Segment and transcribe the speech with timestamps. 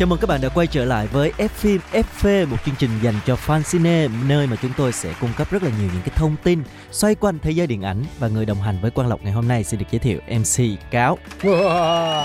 [0.00, 2.90] Chào mừng các bạn đã quay trở lại với F phim FV, một chương trình
[3.02, 6.02] dành cho fan cine nơi mà chúng tôi sẽ cung cấp rất là nhiều những
[6.02, 9.08] cái thông tin xoay quanh thế giới điện ảnh và người đồng hành với Quang
[9.08, 11.18] Lộc ngày hôm nay xin được giới thiệu MC Cáo.
[11.42, 12.24] Wow.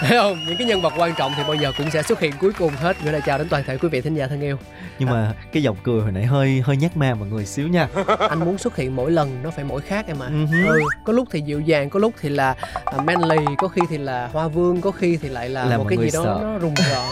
[0.00, 0.38] Thấy không?
[0.46, 2.72] Những cái nhân vật quan trọng thì bao giờ cũng sẽ xuất hiện cuối cùng
[2.72, 2.96] hết.
[3.04, 4.56] Gửi lời chào đến toàn thể quý vị thính giả thân yêu.
[4.98, 7.88] Nhưng mà cái giọng cười hồi nãy hơi hơi nhát ma mọi người xíu nha.
[8.30, 10.28] Anh muốn xuất hiện mỗi lần nó phải mỗi khác em ạ.
[10.28, 10.66] Hứ.
[10.66, 12.54] Ừ, có lúc thì dịu dàng, có lúc thì là
[12.84, 15.86] à, manly, có khi thì là hoa vương, có khi thì lại là, Làm một
[15.88, 16.40] cái gì đó sợ.
[16.42, 17.03] nó rùng rợn.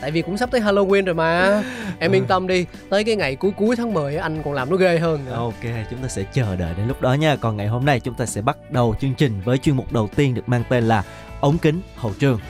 [0.00, 1.62] Tại vì cũng sắp tới Halloween rồi mà.
[1.98, 2.66] Em yên tâm đi.
[2.90, 5.34] Tới cái ngày cuối cuối tháng 10 á, Anh còn làm nó ghê hơn nữa.
[5.34, 7.36] Ok, chúng ta sẽ chờ đợi đến lúc đó nha.
[7.36, 10.08] Còn ngày hôm nay chúng ta sẽ bắt đầu chương trình với chuyên mục đầu
[10.16, 11.02] tiên được mang tên là
[11.40, 12.40] ống kính hậu trường.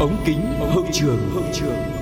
[0.00, 1.93] ống kính hậu trường hậu trường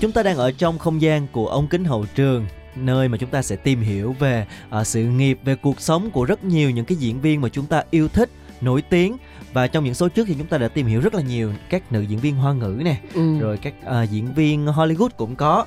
[0.00, 2.46] Chúng ta đang ở trong không gian của ống kính hậu trường
[2.76, 6.24] nơi mà chúng ta sẽ tìm hiểu về ờ, sự nghiệp, về cuộc sống của
[6.24, 9.16] rất nhiều những cái diễn viên mà chúng ta yêu thích, nổi tiếng
[9.52, 11.92] và trong những số trước thì chúng ta đã tìm hiểu rất là nhiều các
[11.92, 13.38] nữ diễn viên hoa ngữ nè, ừ.
[13.38, 15.66] rồi các ờ, diễn viên Hollywood cũng có,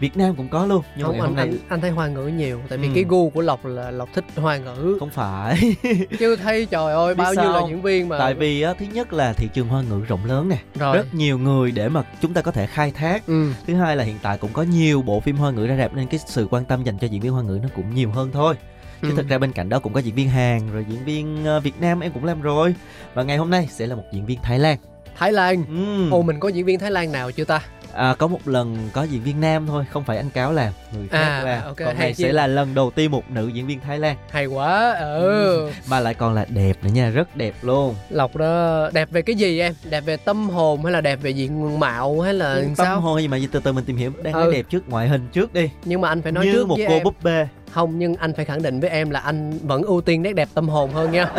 [0.00, 0.82] Việt Nam cũng có luôn.
[0.96, 2.86] Nhưng mà Không, ngày anh, hôm nay anh, anh thấy hoa ngữ nhiều Tại vì
[2.88, 2.92] Ừ.
[2.94, 5.76] cái gu của Lộc là Lộc thích hoa ngữ không phải,
[6.18, 8.86] Chứ thấy trời ơi Biết bao nhiêu là diễn viên mà tại vì á, thứ
[8.92, 12.02] nhất là thị trường hoa ngữ rộng lớn nè, Rồi rất nhiều người để mà
[12.22, 13.26] chúng ta có thể khai thác.
[13.26, 13.52] ừ.
[13.66, 16.06] Thứ hai là hiện tại cũng có nhiều bộ phim hoa ngữ ra rạp nên
[16.06, 18.54] cái sự quan tâm dành cho diễn viên hoa ngữ nó cũng nhiều hơn thôi.
[19.02, 19.14] Chứ Ừ.
[19.16, 21.80] thực ra bên cạnh đó cũng có diễn viên Hàn rồi diễn viên ờ, Việt
[21.80, 22.74] Nam em cũng làm rồi.
[23.14, 24.78] Và ngày hôm nay sẽ là một diễn viên Thái Lan.
[25.18, 26.10] Thái Lan Ừm.
[26.10, 27.60] Ồ mình có diễn viên Thái Lan nào chưa ta?
[27.92, 31.08] À, có một lần có diễn viên nam thôi, không phải anh Cáo làm, người
[31.08, 31.64] khác À, làm.
[31.64, 34.46] ok, Còn này sẽ là lần đầu tiên một nữ diễn viên Thái Lan Hay
[34.46, 37.94] quá Ừ mà lại còn là đẹp nữa nha, rất đẹp luôn.
[38.10, 39.74] Lộc đó đẹp về cái gì em?
[39.90, 43.00] Đẹp về tâm hồn hay là đẹp về diện mạo hay là Tâm sao?
[43.00, 44.52] hồn gì mà từ từ mình tìm hiểu, đang nói Ừ.
[44.52, 45.70] đẹp trước ngoại hình trước đi.
[45.84, 47.48] Nhưng mà anh phải nói Như trước một với cô em búp bê.
[47.78, 50.48] Không nhưng anh phải khẳng định với em là anh vẫn ưu tiên nét đẹp
[50.54, 51.24] tâm hồn hơn nha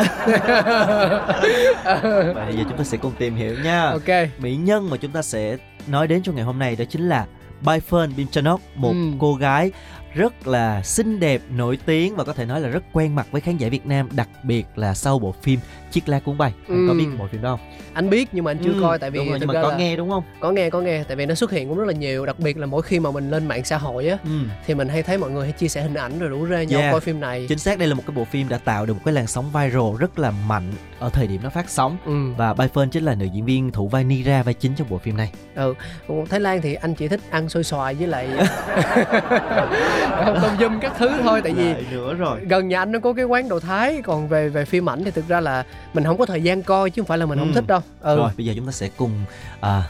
[1.83, 3.85] Và bây giờ chúng ta sẽ cùng tìm hiểu nha.
[3.89, 4.07] Ok
[4.39, 5.57] mỹ nhân mà chúng ta sẽ
[5.88, 7.25] nói đến trong ngày hôm nay đó chính là
[7.63, 9.16] Byfern Bimchanok, một Ừm.
[9.19, 9.72] cô gái
[10.14, 13.42] rất là xinh đẹp, nổi tiếng và có thể nói là rất quen mặt với
[13.42, 15.59] khán giả Việt Nam, đặc biệt là sau bộ phim
[15.92, 16.53] Chiếc lá cuốn bay.
[16.68, 16.97] Anh có Ừm.
[16.97, 17.70] biết bộ phim đó không?
[17.94, 19.70] Anh biết nhưng mà anh chưa Ừm, coi tại vì đúng rồi, nhưng mà có
[19.72, 20.24] là nghe đúng không?
[20.40, 22.58] có nghe có nghe tại vì nó xuất hiện cũng rất là nhiều đặc biệt
[22.58, 24.30] là mỗi khi mà mình lên mạng xã hội á Ừ.
[24.66, 26.80] thì mình hay thấy mọi người hay chia sẻ hình ảnh rồi rủ rê nhau
[26.80, 26.91] Yeah.
[26.91, 29.02] coi phim này Chính xác đây là một cái bộ phim đã tạo được một
[29.06, 32.31] cái làn sóng viral rất là mạnh ở thời điểm nó phát sóng ừ.
[32.37, 35.17] và Byfern chính là nữ diễn viên thủ vai Nira vai chính trong bộ phim
[35.17, 35.31] này.
[36.07, 38.29] Còn Thái Lan thì anh chỉ thích ăn xôi xoài với lại
[40.41, 42.39] tôm dum các thứ thôi tại vì nữa rồi.
[42.45, 45.11] gần nhà anh nó có cái quán đồ Thái còn về về phim ảnh thì
[45.11, 47.47] thực ra là mình không có thời gian coi chứ không phải là mình không
[47.49, 47.53] Ừ.
[47.55, 49.11] thích đâu ừ Rồi bây giờ chúng ta sẽ cùng
[49.61, 49.83] à,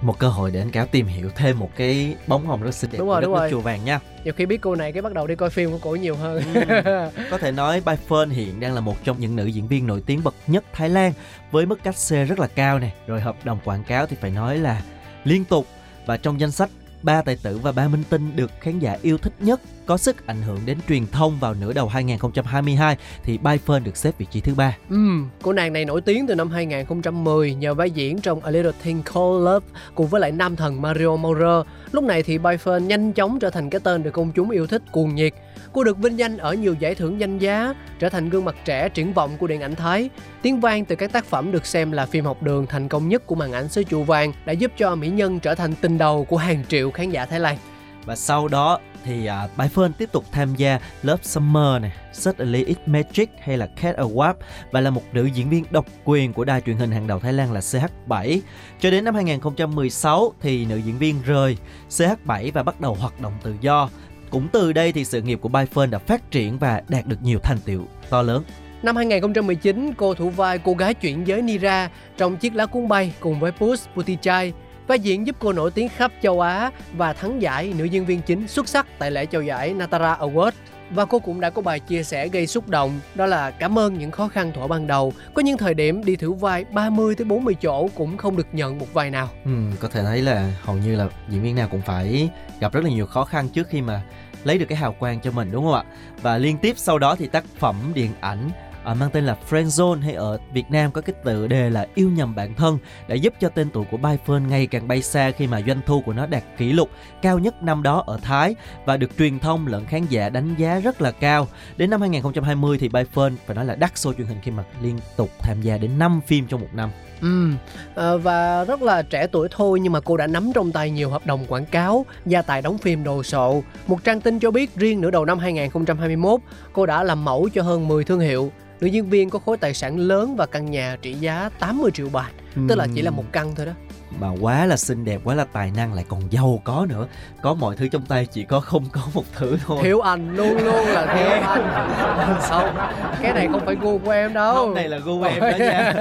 [0.00, 2.90] một cơ hội để anh cáo tìm hiểu thêm một cái bóng hồng rất xinh
[2.92, 3.50] đẹp Đúng của rồi, đất đúng rồi.
[3.50, 4.00] chùa vàng nha.
[4.24, 6.42] nhiều khi biết cô này cái bắt đầu đi coi phim của cổ nhiều hơn
[7.30, 10.24] Có thể nói Byfern hiện đang là một trong những nữ diễn viên nổi tiếng
[10.24, 11.12] bậc nhất Thái Lan
[11.50, 14.30] với mức cách xê rất là cao nè, rồi hợp đồng quảng cáo thì phải
[14.30, 14.82] nói là
[15.24, 15.66] liên tục
[16.06, 16.70] và trong danh sách
[17.02, 20.26] ba tài tử và ba minh tinh được khán giả yêu thích nhất có sức
[20.26, 24.40] ảnh hưởng đến truyền thông vào nửa đầu 2022 thì Byfern được xếp vị trí
[24.40, 24.76] thứ ba.
[24.90, 28.72] Ừm, cô nàng này nổi tiếng từ năm 2010 nhờ vai diễn trong A Little
[28.82, 31.66] Thing Called Love cùng với lại nam thần Mario Maurer.
[31.92, 34.82] Lúc này thì Byfern nhanh chóng trở thành cái tên được công chúng yêu thích
[34.92, 35.32] cuồng nhiệt.
[35.72, 38.88] Cô được vinh danh ở nhiều giải thưởng danh giá, trở thành gương mặt trẻ
[38.88, 40.10] triển vọng của điện ảnh Thái.
[40.42, 43.26] Tiếng vang từ các tác phẩm được xem là phim học đường thành công nhất
[43.26, 46.24] của màn ảnh xứ chùa vàng đã giúp cho mỹ nhân trở thành tình đầu
[46.24, 47.56] của hàng triệu khán giả Thái Lan.
[48.04, 52.78] Và sau đó thì à, Byfern tiếp tục tham gia Love Summer này, Suddenly It
[52.86, 54.34] Magic hay là Cat Award
[54.70, 57.32] và là một nữ diễn viên độc quyền của đài truyền hình hàng đầu Thái
[57.32, 58.40] Lan là CH7.
[58.80, 61.56] Cho đến năm 2016 thì nữ diễn viên rời
[61.90, 63.88] CH7 và bắt đầu hoạt động tự do.
[64.30, 67.38] Cũng từ đây thì sự nghiệp của Byfern đã phát triển và đạt được nhiều
[67.38, 68.42] thành tiệu to lớn.
[68.82, 73.12] Năm 2019, cô thủ vai cô gái chuyển giới Nira trong chiếc lá cuốn bay
[73.20, 74.52] cùng với Puss Putichai.
[74.86, 78.22] Vai diễn giúp cô nổi tiếng khắp châu Á và thắng giải nữ diễn viên
[78.22, 80.52] chính xuất sắc tại lễ trao giải Natara Award.
[80.90, 83.98] Và cô cũng đã có bài chia sẻ gây xúc động Đó là cảm ơn
[83.98, 87.24] những khó khăn thuở ban đầu Có những thời điểm đi thử vai 30 tới
[87.24, 89.50] 40 chỗ cũng không được nhận một vai nào Ừ,
[89.80, 92.30] có thể thấy là hầu như là diễn viên nào cũng phải
[92.60, 94.02] gặp rất là nhiều khó khăn trước khi mà
[94.44, 95.84] lấy được cái hào quang cho mình đúng không ạ?
[96.22, 98.50] Và liên tiếp sau đó thì tác phẩm điện ảnh
[98.86, 102.10] à, mang tên là Friendzone hay ở Việt Nam có cái tựa đề là Yêu
[102.10, 102.78] nhầm bản thân
[103.08, 106.00] đã giúp cho tên tuổi của Byfern ngày càng bay xa khi mà doanh thu
[106.00, 106.90] của nó đạt kỷ lục
[107.22, 108.54] cao nhất năm đó ở Thái
[108.84, 111.48] và được truyền thông lẫn khán giả đánh giá rất là cao.
[111.76, 114.98] Đến năm 2020 thì Byfern phải nói là đắt show truyền hình khi mà liên
[115.16, 116.90] tục tham gia đến 5 phim trong một năm.
[117.22, 117.48] Ừ,
[117.94, 121.10] à, và rất là trẻ tuổi thôi nhưng mà cô đã nắm trong tay nhiều
[121.10, 123.62] hợp đồng quảng cáo, gia tài đóng phim đồ sộ.
[123.86, 126.40] Một trang tin cho biết riêng nửa đầu năm 2021,
[126.72, 128.52] cô đã làm mẫu cho hơn 10 thương hiệu.
[128.80, 132.08] Nữ diễn viên có khối tài sản lớn và căn nhà trị giá 80 triệu
[132.12, 132.32] baht,
[132.68, 133.72] tức là chỉ là một căn thôi đó.
[134.10, 137.06] Mà quá là xinh đẹp, quá là tài năng lại còn giàu có nữa.
[137.42, 139.78] Có mọi thứ trong tay chỉ có không có một thứ thôi.
[139.82, 142.40] Thiếu anh luôn luôn là thiếu anh.
[142.42, 142.76] Xong,
[143.22, 144.54] cái này không phải gu của em đâu.
[144.54, 145.94] Không, này là gu em đó nha.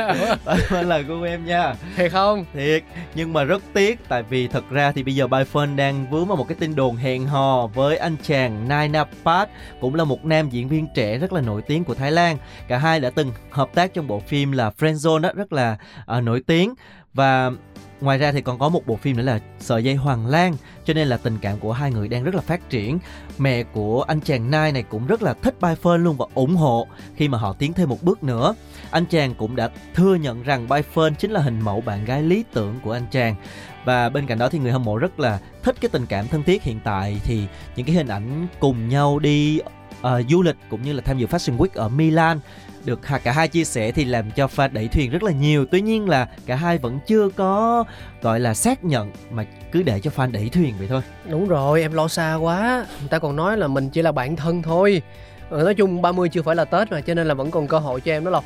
[0.81, 1.75] Là gu em nha.
[1.95, 2.45] Thiệt không?
[2.53, 2.83] Thiệt,
[3.15, 6.37] nhưng mà rất tiếc tại vì thật ra thì bây giờ Byphone đang vướng vào
[6.37, 9.49] một cái tin đồn hẹn hò với anh chàng Nainapat
[9.81, 12.37] cũng là một nam diễn viên trẻ rất là nổi tiếng của Thái Lan.
[12.67, 15.77] Cả hai đã từng hợp tác trong bộ phim là Friendzone đó, rất là
[16.17, 16.73] uh, nổi tiếng
[17.15, 17.51] và
[18.01, 20.93] Ngoài ra thì còn có một bộ phim nữa là Sợi dây Hoàng Lan, Cho
[20.93, 22.99] nên là tình cảm của hai người đang rất là phát triển.
[23.37, 26.87] Mẹ của anh chàng Nai này cũng rất là thích Byphone luôn và ủng hộ
[27.15, 28.55] khi mà họ tiến thêm một bước nữa.
[28.91, 32.43] Anh chàng cũng đã thừa nhận rằng Byphone chính là hình mẫu bạn gái lý
[32.53, 33.35] tưởng của anh chàng.
[33.85, 36.43] Và bên cạnh đó thì người hâm mộ rất là thích cái tình cảm thân
[36.43, 37.19] thiết hiện tại.
[37.23, 39.59] Thì những cái hình ảnh cùng nhau đi
[39.99, 42.39] uh, du lịch cũng như là tham dự Fashion Week ở Milan.
[42.85, 45.65] Được cả hai chia sẻ thì làm cho fan đẩy thuyền rất là nhiều.
[45.65, 47.83] Tuy nhiên là cả hai vẫn chưa có
[48.21, 51.01] gọi là xác nhận mà cứ để cho fan đẩy thuyền vậy thôi.
[51.29, 52.85] Đúng rồi em lo xa quá.
[52.99, 55.01] Người ta còn nói là mình chỉ là bạn thân thôi.
[55.49, 57.79] Ừ, nói chung 30 chưa phải là Tết mà cho nên là vẫn còn cơ
[57.79, 58.45] hội cho em đó Lộc.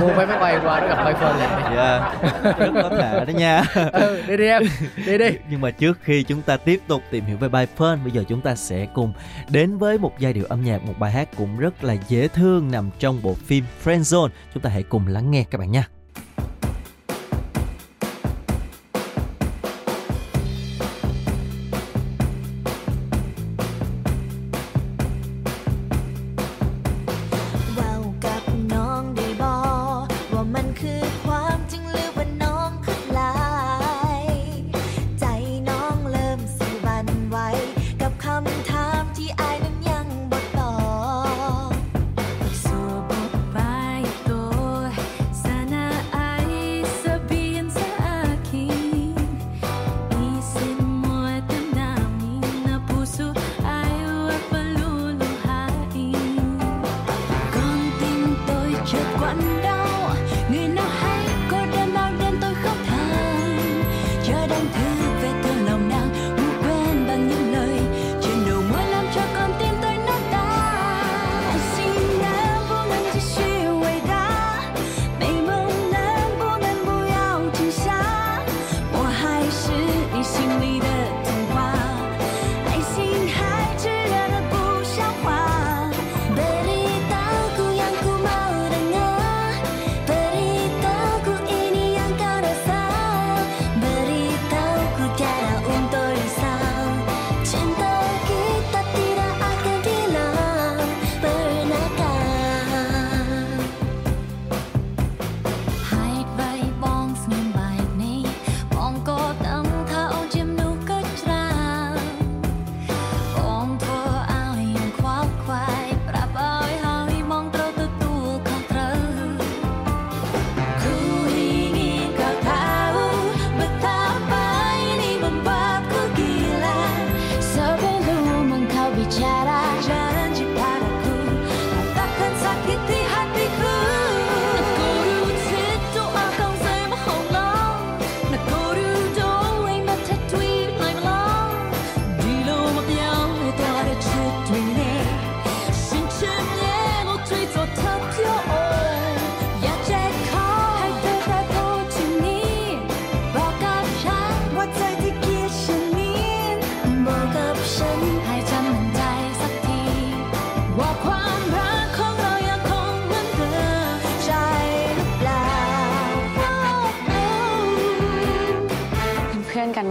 [0.00, 2.14] Mua vé máy bay qua nó gặp bay phơn liền dạ
[2.58, 3.64] rất có thể đó nha.
[3.92, 4.62] Ừ, đi đi em
[5.06, 5.30] đi đi.
[5.50, 8.24] Nhưng mà trước khi chúng ta tiếp tục tìm hiểu về bay phơn bây giờ
[8.28, 9.12] chúng ta sẽ cùng
[9.48, 12.70] đến với một giai điệu âm nhạc một bài hát cũng rất là dễ thương
[12.70, 15.88] nằm trong bộ phim Friendzone chúng ta hãy cùng lắng nghe các bạn nha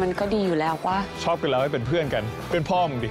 [0.01, 3.09] มันก็ดีอยู่แล้วว่าชอบกันแล้วให้เป็นเพื่อนกันเป็นพ่อมึงดิ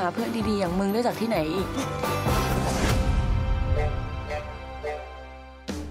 [0.02, 1.68] าเพื่อนดีๆ อย่างมึงได้จากที่ไหนอีก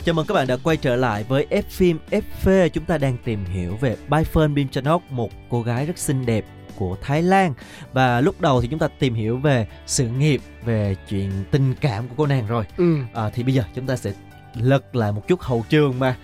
[0.05, 2.69] Chào mừng các bạn đã quay trở lại với F phim FV.
[2.69, 6.45] Chúng ta đang tìm hiểu về Baifern Bimchanok, một cô gái rất xinh đẹp
[6.75, 7.53] của Thái Lan.
[7.93, 12.07] Và lúc đầu thì chúng ta tìm hiểu về sự nghiệp, về chuyện tình cảm
[12.07, 12.65] của cô nàng rồi.
[12.77, 14.11] ừ À, thì bây giờ chúng ta sẽ
[14.53, 16.15] lật lại một chút hậu trường mà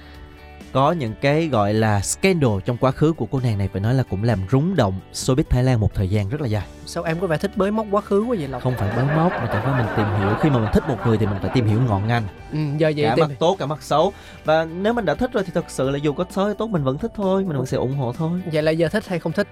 [0.76, 3.95] có những cái gọi là scandal trong quá khứ của cô nàng này phải nói
[3.95, 6.66] là cũng làm rúng động showbiz Thái Lan một thời gian rất là dài.
[6.87, 8.62] sao em có vẻ thích bới móc quá khứ quá vậy lộc?
[8.62, 10.37] Không phải bới móc mà chẳng phải mình tìm hiểu.
[10.40, 12.23] Khi mà mình thích một người thì mình phải tìm hiểu ngọn ngành.
[12.52, 14.12] ừ, giờ vậy cả tìm mặt tốt cả mặt xấu.
[14.45, 16.66] Và nếu mình đã thích rồi thì thật sự là dù có xấu hay tốt
[16.66, 17.45] mình vẫn thích thôi.
[17.45, 18.40] Mình vẫn sẽ ủng hộ thôi.
[18.52, 19.49] Vậy là giờ thích hay không thích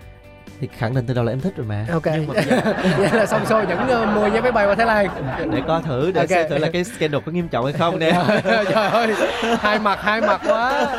[0.65, 1.87] thì khẳng định từ đầu là em thích rồi mà.
[1.93, 2.07] Ok.
[2.07, 2.61] Nhưng mà giờ
[2.99, 5.09] vậy là xong xuôi vẫn uh, mua vé máy bay qua thái lan.
[5.53, 6.31] Để coi thử để Ok.
[6.31, 8.25] xem thử là cái scandal có nghiêm trọng hay không nè.
[8.45, 9.15] Trời ơi
[9.61, 10.97] hai mặt hai mặt quá.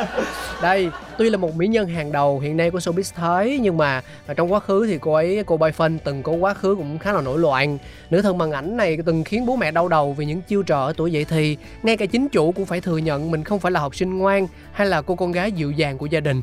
[0.62, 4.02] Đây tuy là một mỹ nhân hàng đầu hiện nay của showbiz thái nhưng mà
[4.28, 7.00] ở trong quá khứ thì cô ấy cô Bai Phân từng có quá khứ cũng
[7.00, 7.78] khá là nổi loạn.
[8.10, 10.86] Nữ thần màn ảnh này từng khiến bố mẹ đau đầu vì những chiêu trò
[10.86, 11.58] ở tuổi dậy thì.
[11.84, 14.48] Ngay cả chính chủ cũng phải thừa nhận mình không phải là học sinh ngoan
[14.72, 16.42] hay là cô con gái dịu dàng của gia đình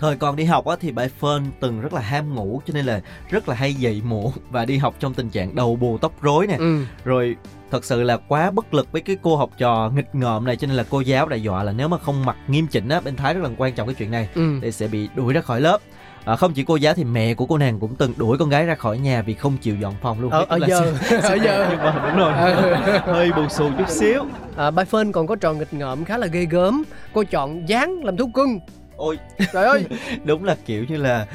[0.00, 2.86] thời còn đi học á thì bà Fern từng rất là ham ngủ cho nên
[2.86, 6.22] là rất là hay dậy muộn và đi học trong tình trạng đầu bù tóc
[6.22, 6.56] rối nè.
[6.58, 6.84] Ừ.
[7.04, 7.36] Rồi
[7.70, 10.66] thật sự là quá bất lực với cái cô học trò nghịch ngợm này cho
[10.66, 13.16] nên là cô giáo đã dọa là nếu mà không mặc nghiêm chỉnh á bên
[13.16, 14.58] thái rất là quan trọng cái chuyện này ừ.
[14.62, 15.78] thì sẽ bị đuổi ra khỏi lớp.
[16.24, 18.66] À, không chỉ cô giáo thì mẹ của cô nàng cũng từng đuổi con gái
[18.66, 20.30] ra khỏi nhà vì không chịu dọn phòng luôn.
[20.30, 21.66] Ở Tức ở là giờ ở giờ.
[21.70, 22.32] Nhưng mà đúng rồi.
[22.32, 22.74] Ừ.
[23.12, 24.22] hơi bù xù chút xíu.
[24.56, 26.82] À, Bai Phân còn có trò nghịch ngợm khá là ghê gớm.
[27.12, 28.58] Cô chọn dáng làm thú cưng
[28.96, 29.18] ôi.
[29.52, 29.84] Trời ơi.
[30.24, 31.26] Đúng là kiểu như là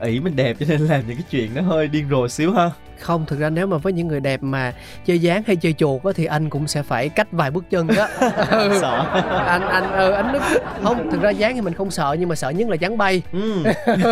[0.00, 2.70] ỷ mình đẹp cho nên làm những cái chuyện nó hơi điên rồ xíu ha
[3.02, 4.72] không thực ra nếu mà với những người đẹp mà
[5.06, 7.86] chơi dáng hay chơi chuột á thì anh cũng sẽ phải cách vài bước chân
[7.86, 8.08] đó.
[8.50, 8.78] Ừ.
[8.80, 8.98] sợ.
[9.46, 10.40] Anh anh ừ, anh nước
[10.82, 13.22] không thực ra dáng thì mình không sợ nhưng mà sợ nhất là dáng bay.
[13.32, 13.62] Ừ.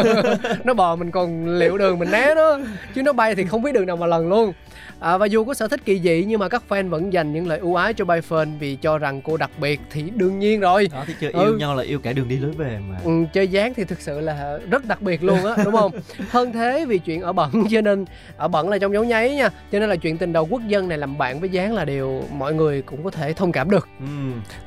[0.65, 2.59] nó bò mình còn liệu đường mình né nó
[2.95, 4.53] chứ nó bay thì không biết đường nào mà lần luôn.
[5.01, 7.49] À, và dù có sở thích kỳ dị nhưng mà các fan vẫn dành những
[7.49, 10.89] lời ưu ái cho Phân vì cho rằng cô đặc biệt thì đương nhiên rồi.
[10.93, 11.57] Đó thì chưa yêu Ừ.
[11.59, 12.97] nhau là yêu cả đường đi lối về mà.
[13.05, 15.93] Ừ, chơi dáng thì thực sự là rất đặc biệt luôn á đúng không?
[16.31, 18.05] Hơn thế vì chuyện ở bẩn cho nên
[18.37, 20.89] ở bẩn là trong dấu nháy nha cho nên là chuyện tình đầu quốc dân
[20.89, 23.89] này làm bạn với dáng là điều mọi người cũng có thể thông cảm được
[24.01, 24.07] ừ.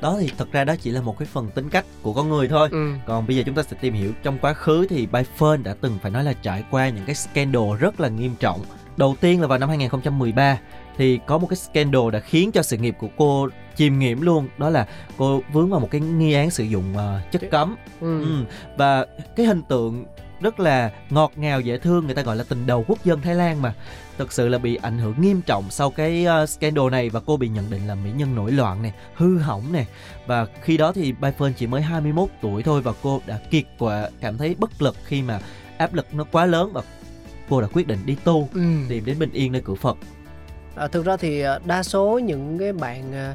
[0.00, 2.48] đó thì thật ra đó chỉ là một cái phần tính cách của con người
[2.48, 2.90] thôi ừ.
[3.06, 5.98] còn bây giờ chúng ta sẽ tìm hiểu trong quá khứ thì Fern đã từng
[6.02, 8.60] phải nói là trải qua những cái scandal rất là nghiêm trọng
[8.96, 10.58] đầu tiên là vào năm 2013
[10.96, 14.48] thì có một cái scandal đã khiến cho sự nghiệp của cô chìm nghiễm luôn
[14.58, 18.24] đó là cô vướng vào một cái nghi án sử dụng ờ, chất cấm Ừ.
[18.24, 18.44] Ừ.
[18.76, 19.06] Và
[19.36, 20.04] cái hình tượng
[20.40, 23.34] rất là ngọt ngào dễ thương người ta gọi là tình đầu quốc dân Thái
[23.34, 23.74] Lan mà
[24.18, 27.36] thực sự là bị ảnh hưởng nghiêm trọng sau cái uh, scandal này và cô
[27.36, 29.84] bị nhận định là mỹ nhân nổi loạn nè hư hỏng nè
[30.26, 34.08] và khi đó thì Fern chỉ mới 21 tuổi thôi và cô đã kiệt quệ
[34.20, 35.40] cảm thấy bất lực khi mà
[35.78, 36.82] áp lực nó quá lớn và
[37.48, 38.60] cô đã quyết định đi tu Ừ.
[38.88, 39.96] tìm đến bình yên nơi cửa Phật
[40.76, 43.34] À, thực ra thì à, đa số những cái bạn à,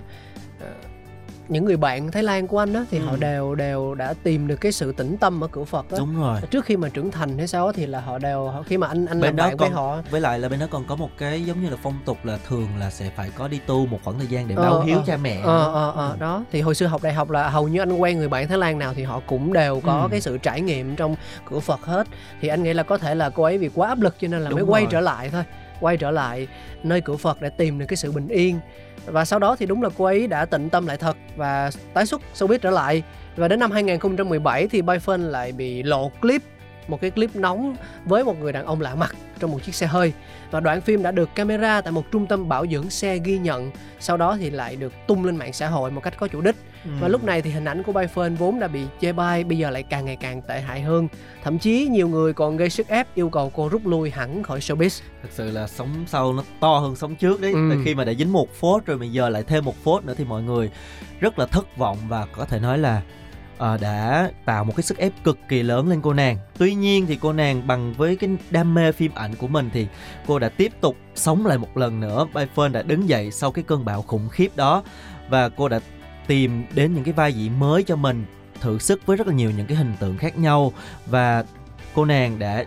[1.50, 3.04] những người bạn Thái Lan của anh đó thì Ừ.
[3.06, 5.98] họ đều đều đã tìm được cái sự tĩnh tâm ở cửa Phật đó.
[6.00, 8.78] đúng rồi Trước khi mà trưởng thành hay sao thì là họ đều họ- khi
[8.78, 10.84] mà anh anh Bên làm bạn với còn- họ với lại là bên đó còn
[10.88, 13.60] có một cái giống như là phong tục là thường là sẽ phải có đi
[13.66, 15.04] tu một khoảng thời gian để Ờ, báo hiếu ờ.
[15.08, 17.80] cha mẹ ờ ờ ờ đó thì hồi xưa học đại học là hầu như
[17.82, 20.08] anh quen người bạn Thái Lan nào thì họ cũng đều có Ừ.
[20.12, 21.16] cái sự trải nghiệm trong
[21.50, 22.08] cửa Phật hết
[22.42, 24.42] thì anh nghĩ là có thể là cô ấy vì quá áp lực cho nên
[24.42, 24.90] là Đúng mới quay rồi.
[24.92, 25.44] trở lại thôi
[25.80, 26.48] quay trở lại
[26.84, 28.60] nơi cửa Phật để tìm được cái sự bình yên.
[29.06, 32.06] Và sau đó thì đúng là cô ấy đã tịnh tâm lại thật và tái
[32.06, 33.04] xuất showbiz trở lại.
[33.36, 36.42] Và đến năm 2017 thì Bai lại bị lộ clip,
[36.88, 39.88] một cái clip nóng với một người đàn ông lạ mặt trong một chiếc xe
[39.88, 40.14] hơi.
[40.52, 43.72] Và đoạn phim đã được camera tại một trung tâm bảo dưỡng xe ghi nhận,
[44.00, 46.56] sau đó thì lại được tung lên mạng xã hội một cách có chủ đích.
[46.86, 46.92] Ừ.
[47.00, 49.70] và lúc này thì hình ảnh của Phân vốn đã bị chê bai bây giờ
[49.70, 51.08] lại càng ngày càng tệ hại hơn
[51.44, 54.60] thậm chí nhiều người còn gây sức ép yêu cầu cô rút lui hẳn khỏi
[54.60, 57.68] showbiz thật sự là sống sau nó to hơn sống trước đấy Ừ.
[57.70, 60.14] Tại khi mà đã dính một phốt rồi bây giờ lại thêm một phốt nữa
[60.18, 60.70] thì mọi người
[61.20, 63.02] rất là thất vọng và có thể nói là
[63.58, 66.38] ờ, đã tạo một cái sức ép cực kỳ lớn lên cô nàng.
[66.58, 69.88] Tuy nhiên thì cô nàng bằng với cái đam mê phim ảnh của mình thì
[70.28, 72.28] cô đã tiếp tục sống lại một lần nữa.
[72.34, 74.84] Bay Fern đã đứng dậy sau cái cơn bão khủng khiếp đó
[75.30, 75.80] và cô đã
[76.30, 78.26] tìm đến những cái vai diễn mới cho mình,
[78.62, 80.74] thử sức với rất là nhiều những cái hình tượng khác nhau
[81.06, 81.44] và
[81.94, 82.66] cô nàng đã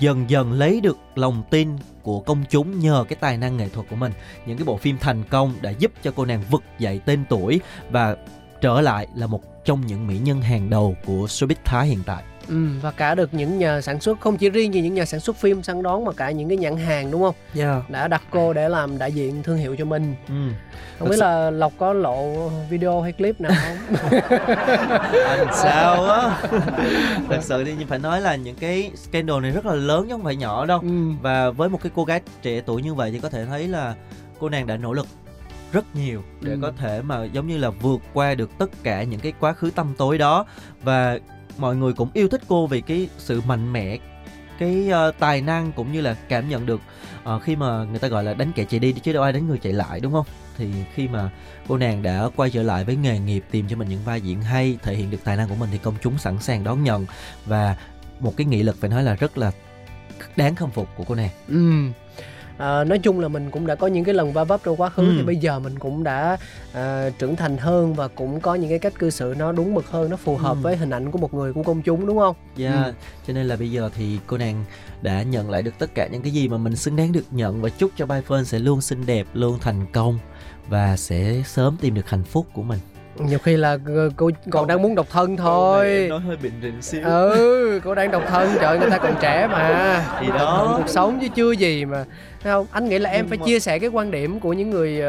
[0.00, 1.68] dần dần lấy được lòng tin
[2.02, 4.12] của công chúng nhờ cái tài năng nghệ thuật của mình
[4.46, 7.60] những cái bộ phim thành công đã giúp cho cô nàng vực dậy tên tuổi
[7.90, 8.16] và
[8.60, 12.22] trở lại là một trong những mỹ nhân hàng đầu của showbiz Thái hiện tại.
[12.48, 15.20] Ừ, và cả được những nhà sản xuất không chỉ riêng gì những nhà sản
[15.20, 17.90] xuất phim săn đón mà cả những cái nhãn hàng đúng không Yeah.
[17.90, 20.34] đã đặt cô để làm đại diện thương hiệu cho mình Ừ.
[20.98, 23.96] không Thật biết sự- là lộc có lộ video hay clip nào không
[25.26, 26.40] Anh sao á?
[27.28, 30.24] Thật sự thì phải nói là những cái scandal này rất là lớn chứ không
[30.24, 30.78] phải nhỏ đâu.
[30.80, 30.88] ừ.
[31.22, 33.94] Và với một cái cô gái trẻ tuổi như vậy thì có thể thấy là
[34.40, 35.06] cô nàng đã nỗ lực
[35.72, 36.58] rất nhiều để Ừ.
[36.62, 39.70] có thể mà giống như là vượt qua được tất cả những cái quá khứ
[39.70, 40.46] tăm tối đó
[40.82, 41.18] và
[41.58, 43.98] mọi người cũng yêu thích cô vì cái sự mạnh mẽ
[44.58, 46.80] cái uh, tài năng cũng như là cảm nhận được
[47.34, 49.48] uh, khi mà người ta gọi là đánh kẻ chạy đi chứ đâu ai đánh
[49.48, 50.26] người chạy lại đúng không?
[50.56, 51.30] Thì khi mà
[51.68, 54.42] cô nàng đã quay trở lại với nghề nghiệp tìm cho mình những vai diễn
[54.42, 57.06] hay thể hiện được tài năng của mình thì công chúng sẵn sàng đón nhận.
[57.46, 57.76] Và
[58.20, 59.52] một cái nghị lực phải nói là rất là
[60.36, 61.30] đáng khâm phục của cô nàng.
[61.48, 61.82] Ừ.
[62.58, 64.88] À, nói chung là mình cũng đã có những cái lần va vấp trong quá
[64.88, 65.12] khứ Ừ.
[65.16, 66.36] thì bây giờ mình cũng đã
[66.72, 69.86] à, trưởng thành hơn và cũng có những cái cách cư xử nó đúng mực
[69.90, 70.60] hơn nó phù hợp Ừ.
[70.62, 72.92] với hình ảnh của một người của công chúng đúng không Yeah, Ừ.
[73.26, 74.64] cho nên là bây giờ thì cô nàng
[75.02, 77.62] đã nhận lại được tất cả những cái gì mà mình xứng đáng được nhận
[77.62, 80.18] và chúc cho Phơn sẽ luôn xinh đẹp, luôn thành công
[80.68, 82.78] và sẽ sớm tìm được hạnh phúc của mình.
[83.18, 83.78] nhiều khi là
[84.16, 87.02] cô còn đang muốn độc thân thôi nói hơi bình rịnh xíu.
[87.04, 90.74] ừ cô đang độc thân trời người ta còn trẻ mà Thì đó.
[90.78, 92.04] cuộc sống chứ chưa gì mà
[92.44, 94.70] không anh nghĩ là em Nhưng phải mà- chia sẻ cái quan điểm của những
[94.70, 95.00] người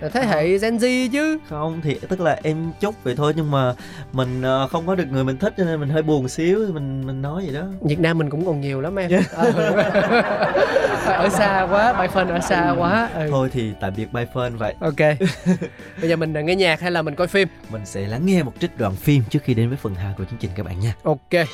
[0.00, 3.50] ờ, thế hệ Gen Z chứ Không thì tức là em chúc vậy thôi nhưng
[3.50, 3.74] mà
[4.12, 7.06] mình ờ, không có được người mình thích cho nên mình hơi buồn xíu mình
[7.06, 7.66] mình nói vậy đó.
[7.80, 9.50] Việt Nam mình cũng còn nhiều lắm em Ờ.
[11.06, 13.28] ở xa quá bài phân ở xa quá ừ.
[13.30, 14.74] Thôi thì tạm biệt Bai Phơn vậy.
[14.80, 14.96] ok
[16.00, 18.52] bây giờ mình nghe nhạc hay là mình coi phim Mình sẽ lắng nghe một
[18.60, 20.94] trích đoạn phim trước khi đến với phần 2 của chương trình các bạn nha.
[21.02, 21.44] ok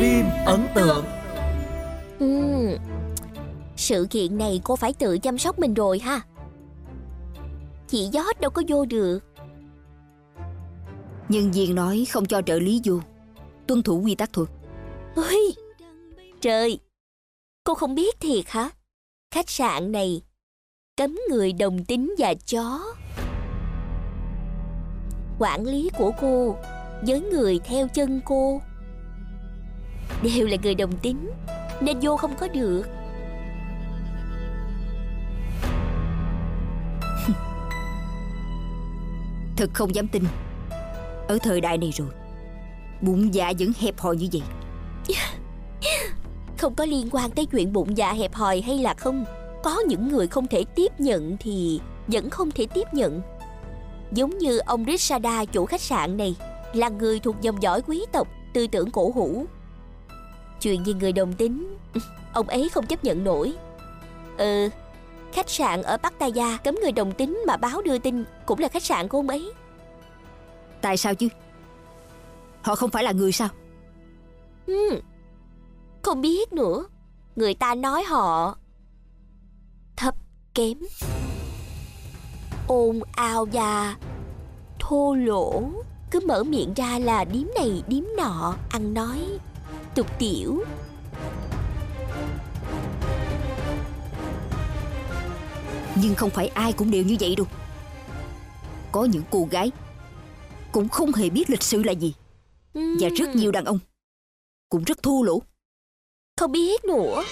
[0.00, 1.04] phim ấn tượng.
[2.18, 2.76] Ừm,
[3.76, 6.20] Sự kiện này cô phải tự chăm sóc mình rồi ha.
[7.88, 9.18] Chị giót đâu có vô được.
[11.28, 13.00] Nhân viên nói không cho trợ lý vô.
[13.66, 14.46] Tuân thủ quy tắc thôi.
[15.16, 15.54] Ôi,
[16.40, 16.78] Trời.
[17.64, 18.70] Cô không biết thiệt hả?
[19.34, 20.22] Khách sạn này
[20.96, 22.80] Cấm người đồng tính và chó.
[25.38, 26.56] Quản lý của cô
[27.06, 28.60] Với người theo chân cô
[30.22, 31.30] Đều là người đồng tính
[31.80, 32.82] Nên vô không có được.
[39.56, 40.24] Thật không dám tin.
[41.28, 42.08] Ở thời đại này rồi
[43.00, 44.42] Bụng dạ vẫn hẹp hòi như vậy.
[46.58, 49.24] Không có liên quan tới chuyện bụng dạ hẹp hòi hay là không
[49.62, 53.22] Có những người không thể tiếp nhận thì vẫn không thể tiếp nhận.
[54.12, 56.34] Giống như ông Rishada chủ khách sạn này
[56.72, 59.46] Là người thuộc dòng dõi quý tộc tư tưởng cổ hủ
[60.60, 61.76] Chuyện về người đồng tính?
[62.32, 63.54] Ông ấy không chấp nhận nổi.
[64.38, 64.68] Ừ
[65.32, 68.82] Khách sạn ở Pattaya cấm người đồng tính mà báo đưa tin Cũng là khách
[68.82, 69.52] sạn của ông ấy.
[70.80, 71.28] Tại sao chứ?
[72.62, 73.48] Họ không phải là người sao?
[74.66, 75.00] Ừ.
[76.02, 76.84] Không biết nữa.
[77.36, 78.56] Người ta nói họ
[79.96, 80.14] Thấp
[80.54, 80.78] kém
[82.66, 83.96] ồn ào và
[84.80, 85.62] thô lỗ.
[86.10, 89.18] Cứ mở miệng ra là điếm này điếm nọ Ăn nói
[89.94, 90.64] tục tiểu.
[95.94, 97.46] Nhưng không phải ai cũng đều như vậy đâu.
[98.92, 99.70] Có những cô gái
[100.72, 102.14] Cũng không hề biết lịch sự là gì.
[102.74, 103.78] Và rất Ừm, nhiều đàn ông
[104.68, 105.42] Cũng rất thô lỗ.
[106.36, 107.22] Không biết nữa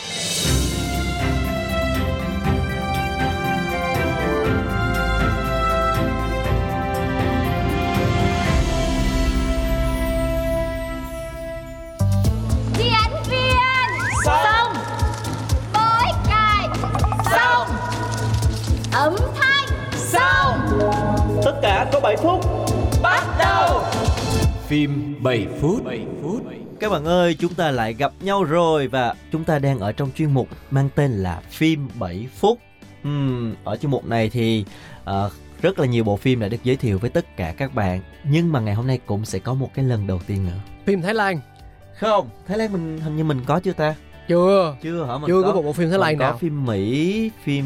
[18.98, 19.68] Ấm thanh.
[19.92, 20.58] Xong.
[21.44, 22.40] Tất cả có 7 phút.
[23.02, 23.82] Bắt đầu.
[24.66, 25.84] Phim 7 phút.
[25.84, 26.42] 7 phút.
[26.80, 30.11] Các bạn ơi, chúng ta lại gặp nhau rồi và chúng ta đang ở trong
[30.16, 32.58] chuyên mục mang tên là phim 7 phút.
[33.04, 34.64] Ừm, ở chuyên mục này thì
[35.04, 35.30] ờ,
[35.62, 38.52] rất là nhiều bộ phim đã được giới thiệu với tất cả các bạn, nhưng
[38.52, 40.61] mà ngày hôm nay cũng sẽ có một cái lần đầu tiên nữa.
[40.87, 41.40] phim Thái Lan.
[41.98, 43.94] Không, Thái Lan mình hình như mình có chưa ta?
[44.28, 44.76] chưa.
[44.82, 45.18] Chưa hả?
[45.18, 46.38] Mình chưa có một bộ phim Thái Lan mình có nào.
[46.38, 47.64] phim Mỹ phim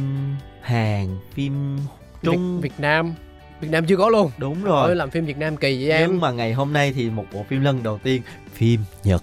[0.62, 1.78] Hàn phim
[2.22, 2.60] Trung.
[2.60, 3.14] Việt, Việt Nam.
[3.60, 4.30] Việt Nam chưa có luôn.
[4.38, 6.10] Đúng Ôi, rồi làm phim Việt Nam kỳ vậy em.
[6.10, 8.22] nhưng mà ngày hôm nay thì một bộ phim lần đầu tiên
[8.54, 9.22] phim Nhật.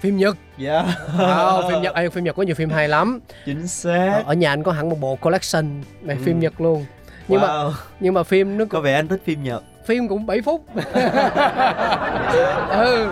[0.00, 0.36] Phim Nhật?
[0.58, 0.86] Yeah.
[1.18, 3.20] wow, phim Nhật Ê, phim Nhật có nhiều phim hay lắm.
[3.46, 4.22] Chính xác.
[4.26, 6.40] Ở nhà anh có hẳn một bộ collection phim Ừ.
[6.40, 6.84] Nhật luôn.
[7.28, 7.72] Nhưng mà wow.
[8.00, 10.66] nhưng mà phim nó có vẻ anh thích phim Nhật phim cũng 7 phút.
[12.70, 13.10] Ừ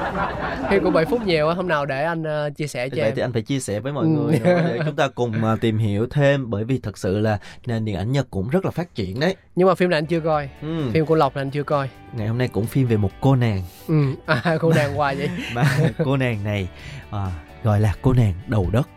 [0.71, 3.05] phim cũng 7 phút nhiều á hôm nào để anh ờ, chia sẻ cho vậy
[3.05, 3.15] em.
[3.17, 4.09] thì anh phải chia sẻ với mọi Ừ.
[4.09, 7.39] người nữa để chúng ta cùng à, tìm hiểu thêm bởi vì thật sự là
[7.67, 9.37] nền điện ảnh Nhật cũng rất là phát triển đấy.
[9.57, 10.49] Nhưng mà phim này anh chưa coi.
[10.63, 10.91] Ừ.
[10.93, 11.89] phim của Lộc là anh chưa coi.
[12.13, 13.63] Ngày hôm nay cũng phim về một cô nàng.
[13.89, 13.95] Ừ.
[14.27, 15.29] À, cô nàng hoài vậy.
[15.55, 15.65] Mà
[16.05, 16.69] cô nàng này
[17.11, 17.27] à,
[17.63, 18.89] gọi là cô nàng đầu đất.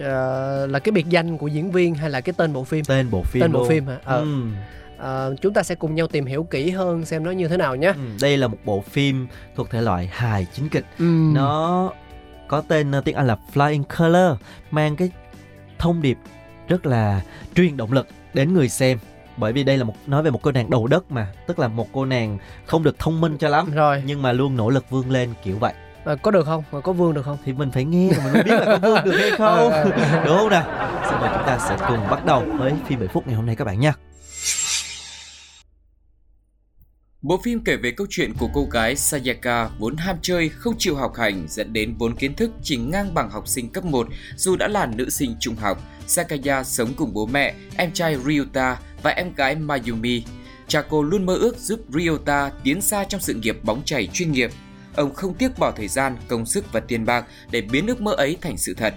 [0.00, 2.84] Ờ, là cái biệt danh của diễn viên hay là cái tên bộ phim?
[2.84, 3.68] Tên bộ phim tên bộ luôn.
[3.68, 3.96] phim hả?
[4.04, 4.18] Ờ.
[4.20, 4.26] Ừ.
[5.04, 7.76] Ờ, chúng ta sẽ cùng nhau tìm hiểu kỹ hơn xem nó như thế nào
[7.76, 7.92] nhé.
[7.96, 10.84] Ừ, đây là một bộ phim thuộc thể loại hài chính kịch.
[10.98, 11.04] Ừ.
[11.34, 11.90] nó
[12.48, 14.40] có tên ờ, tiếng Anh là Flying Color
[14.70, 15.10] mang cái
[15.78, 16.18] thông điệp
[16.68, 17.20] rất là
[17.54, 18.98] truyền động lực đến người xem.
[19.36, 21.68] Bởi vì đây là một nói về một cô nàng đầu đất mà tức là
[21.68, 24.02] một cô nàng không được thông minh cho lắm rồi.
[24.06, 25.72] nhưng mà luôn nỗ lực vươn lên kiểu vậy.
[26.04, 26.64] Ờ, có được không?
[26.82, 27.38] Có vương được không?
[27.44, 29.72] Thì mình phải nghe mình mới biết là có vươn được hay không.
[30.26, 30.64] Đúng không nào?
[31.10, 33.56] Xin mời chúng ta sẽ cùng bắt đầu với phim 7 phút ngày hôm nay
[33.56, 33.92] các bạn nha
[37.24, 40.96] Bộ phim kể về câu chuyện của cô gái Sayaka vốn ham chơi, không chịu
[40.96, 44.56] học hành dẫn đến vốn kiến thức chỉ ngang bằng học sinh cấp 1 dù
[44.56, 45.82] đã là nữ sinh trung học.
[46.06, 50.22] Sakaya sống cùng bố mẹ, em trai Ryota và em gái Mayumi.
[50.68, 54.32] Cha cô luôn mơ ước giúp Ryota tiến xa trong sự nghiệp bóng chảy chuyên
[54.32, 54.50] nghiệp.
[54.96, 58.12] Ông không tiếc bỏ thời gian, công sức và tiền bạc để biến ước mơ
[58.12, 58.94] ấy thành sự thật.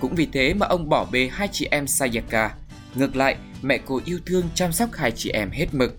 [0.00, 2.54] Cũng vì thế mà ông bỏ bê hai chị em Sayaka.
[2.94, 5.96] Ngược lại, mẹ cô yêu thương chăm sóc hai chị em hết mực.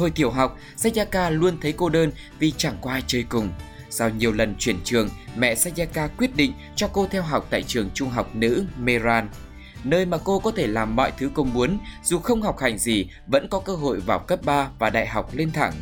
[0.00, 3.52] Hồi tiểu học, Sayaka luôn thấy cô đơn vì chẳng có ai chơi cùng.
[3.90, 7.90] Sau nhiều lần chuyển trường, mẹ Sayaka quyết định cho cô theo học tại trường
[7.94, 9.28] trung học nữ Meran,
[9.84, 13.08] nơi mà cô có thể làm mọi thứ cô muốn, dù không học hành gì
[13.26, 15.72] vẫn có cơ hội vào cấp 3 và đại học lên thẳng.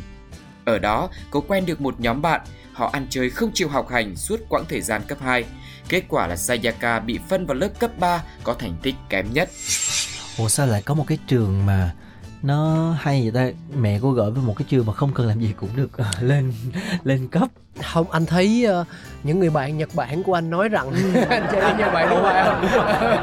[0.65, 2.41] Ở đó, cô quen được một nhóm bạn,
[2.73, 5.45] họ ăn chơi không chịu học hành suốt quãng thời gian cấp 2.
[5.89, 9.49] Kết quả là Sayaka bị phân vào lớp cấp 3 có thành tích kém nhất.
[10.37, 11.93] Ủa sao lại có một cái trường mà
[12.43, 15.39] nó hay vậy ta mẹ cô gửi với một cái trường mà không cần làm
[15.39, 16.53] gì cũng được ờ, lên
[17.03, 17.47] lên cấp.
[17.83, 18.85] Không anh thấy ờ,
[19.23, 20.91] những người bạn Nhật Bản của anh nói rằng
[21.29, 22.61] anh chơi với Nhật Bản đúng không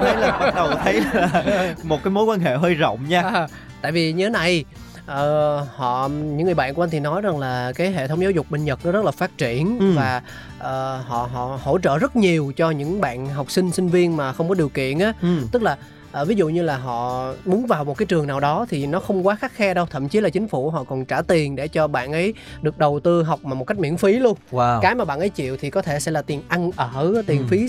[0.04, 3.22] đây là bắt đầu thấy là một cái mối quan hệ hơi rộng nha.
[3.22, 3.48] À,
[3.82, 4.64] tại vì như thế này
[5.06, 8.30] ờ, họ những người bạn của anh thì nói rằng là cái hệ thống giáo
[8.30, 9.92] dục bên Nhật nó rất là phát triển Ừ.
[9.96, 10.22] và
[10.58, 14.32] ờ, họ họ hỗ trợ rất nhiều cho những bạn học sinh sinh viên mà
[14.32, 15.12] không có điều kiện á.
[15.22, 15.28] Ừ.
[15.52, 15.76] tức là
[16.16, 19.00] ờ, ví dụ như là họ muốn vào một cái trường nào đó thì nó
[19.00, 21.68] không quá khắt khe đâu thậm chí là chính phủ họ còn trả tiền để
[21.68, 24.36] cho bạn ấy được đầu tư học mà một cách miễn phí luôn.
[24.50, 24.80] Wow.
[24.80, 27.44] Cái mà bạn ấy chịu thì có thể sẽ là tiền ăn ở tiền Ừ.
[27.50, 27.68] phí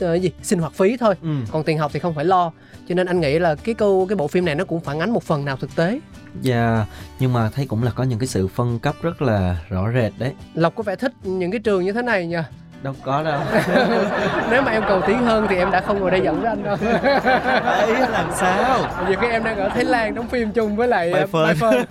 [0.00, 1.14] ờ, gì sinh hoạt phí thôi.
[1.22, 1.28] Ừ.
[1.50, 2.52] còn tiền học thì không phải lo.
[2.88, 5.10] Cho nên anh nghĩ là cái câu cái bộ phim này nó cũng phản ánh
[5.10, 6.00] một phần nào thực tế.
[6.42, 6.86] Dạ,
[7.18, 10.12] nhưng mà thấy cũng là có những cái sự phân cấp rất là rõ rệt
[10.18, 10.32] đấy.
[10.54, 12.48] Lộc có vẻ thích những cái trường như thế này nha
[12.82, 13.40] đâu có đâu
[14.50, 16.62] nếu mà em cầu tiến hơn thì em đã không ngồi đây dẫn với anh
[16.62, 16.76] đâu
[17.66, 21.12] ấy làm sao Vì khi em đang ở Thái Lan đóng phim chung với lại
[21.12, 21.44] Bay uh, Phơn.
[21.44, 21.84] Bay Phơn.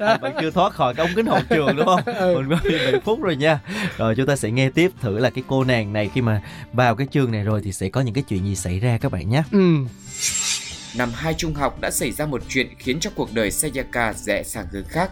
[0.20, 2.42] bạn chưa thoát khỏi cái ống kính hậu trường đúng không Ừ.
[2.48, 3.58] mình 7 phút rồi nha
[3.96, 6.40] rồi chúng ta sẽ nghe tiếp thử là cái cô nàng này khi mà
[6.72, 9.12] vào cái trường này rồi thì sẽ có những cái chuyện gì xảy ra các
[9.12, 9.74] bạn nhé ừ.
[10.96, 14.42] Năm hai trung học đã xảy ra một chuyện khiến cho cuộc đời Sayaka rẽ
[14.42, 15.10] sang hướng khác.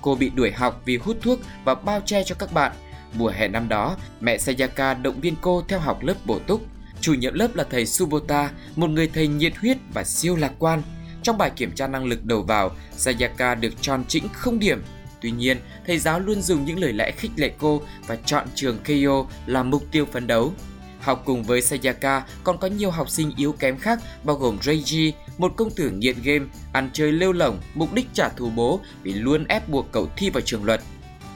[0.00, 2.72] Cô bị đuổi học vì hút thuốc và bao che cho các bạn.
[3.14, 6.62] Mùa hè năm đó, mẹ Sayaka động viên cô theo học lớp bổ túc.
[7.00, 10.82] Chủ nhiệm lớp là thầy Subota, một người thầy nhiệt huyết và siêu lạc quan.
[11.22, 14.82] Trong bài kiểm tra năng lực đầu vào, Sayaka được tròn chỉnh không điểm.
[15.20, 18.78] Tuy nhiên, thầy giáo luôn dùng những lời lẽ khích lệ cô và chọn trường
[18.78, 20.52] Keio là mục tiêu phấn đấu.
[21.00, 25.12] Học cùng với Sayaka còn có nhiều học sinh yếu kém khác bao gồm Reiji,
[25.38, 29.12] một công tử nghiện game, ăn chơi lêu lỏng, mục đích trả thù bố vì
[29.12, 30.80] luôn ép buộc cậu thi vào trường luật.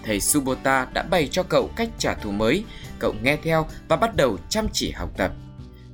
[0.04, 2.64] Thầy Subota đã bày cho cậu cách trả thù mới,
[2.98, 5.32] cậu nghe theo và bắt đầu chăm chỉ học tập.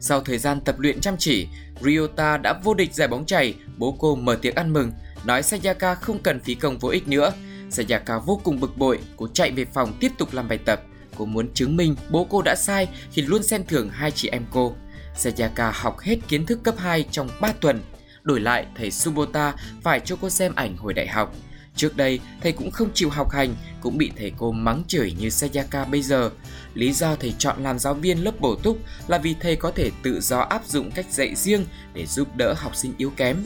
[0.00, 1.48] Sau thời gian tập luyện chăm chỉ,
[1.80, 4.92] Ryota đã vô địch giải bóng chày, bố cô mở tiệc ăn mừng,
[5.24, 7.32] nói Sayaka không cần phí công vô ích nữa.
[7.70, 10.82] Sayaka vô cùng bực bội, cô chạy về phòng tiếp tục làm bài tập.
[11.16, 14.44] Cô muốn chứng minh bố cô đã sai khi luôn xem thường hai chị em
[14.50, 14.74] cô.
[15.16, 17.80] Sayaka học hết kiến thức cấp 2 trong 3 tuần.
[18.22, 21.34] Đổi lại, thầy Subota phải cho cô xem ảnh hồi đại học.
[21.80, 25.30] Trước đây, thầy cũng không chịu học hành, cũng bị thầy cô mắng chửi như
[25.30, 26.30] Sayaka bây giờ.
[26.74, 29.90] Lý do thầy chọn làm giáo viên lớp bổ túc là vì thầy có thể
[30.02, 31.64] tự do áp dụng cách dạy riêng
[31.94, 33.36] để giúp đỡ học sinh yếu kém.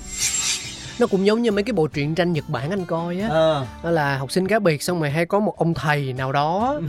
[0.99, 3.67] nó cũng giống như mấy cái bộ truyện tranh Nhật Bản anh coi á ờ
[3.85, 6.81] đó là học sinh cá biệt xong rồi hay có một ông thầy nào đó